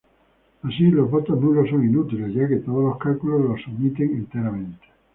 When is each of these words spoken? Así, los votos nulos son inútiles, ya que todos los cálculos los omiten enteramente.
Así, 0.63 0.85
los 0.89 1.11
votos 1.11 1.39
nulos 1.39 1.69
son 1.69 1.85
inútiles, 1.87 2.33
ya 2.33 2.47
que 2.47 2.55
todos 2.55 2.83
los 2.83 2.97
cálculos 2.97 3.39
los 3.41 3.67
omiten 3.67 4.15
enteramente. 4.15 4.81